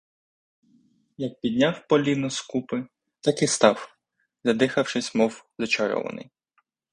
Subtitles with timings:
[1.17, 2.87] Як підняв поліно з купи,
[3.21, 3.97] так і став,
[4.43, 6.31] задивившись мов зачарований.